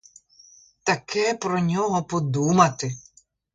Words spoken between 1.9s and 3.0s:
подумати!